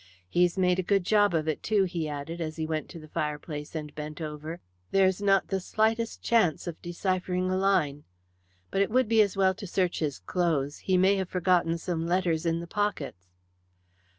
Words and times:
"He's 0.27 0.57
made 0.57 0.79
a 0.79 0.81
good 0.81 1.03
job 1.03 1.35
of 1.35 1.47
it 1.47 1.61
too," 1.61 1.83
he 1.83 2.09
added, 2.09 2.41
as 2.41 2.55
he 2.55 2.65
went 2.65 2.89
to 2.89 2.97
the 2.97 3.07
fireplace 3.07 3.75
and 3.75 3.93
bent 3.93 4.19
over 4.19 4.53
it. 4.53 4.59
"There's 4.89 5.21
not 5.21 5.49
the 5.49 5.59
slightest 5.59 6.23
chance 6.23 6.65
of 6.65 6.81
deciphering 6.81 7.51
a 7.51 7.55
line. 7.55 8.05
But 8.71 8.81
it 8.81 8.89
would 8.89 9.07
be 9.07 9.21
as 9.21 9.37
well 9.37 9.53
to 9.53 9.67
search 9.67 9.99
his 9.99 10.17
clothes. 10.17 10.79
He 10.79 10.97
may 10.97 11.17
have 11.17 11.29
forgotten 11.29 11.77
some 11.77 12.07
letters 12.07 12.47
in 12.47 12.61
the 12.61 12.65
pockets." 12.67 13.27